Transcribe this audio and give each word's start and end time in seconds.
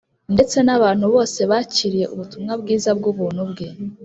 ndetse 0.33 0.57
n’abantu 0.65 1.05
bose 1.13 1.39
bakiriye 1.51 2.05
ubutumwa 2.13 2.53
bwiza 2.61 2.89
bw’ubuntu 2.97 3.41
bwe 3.51 3.67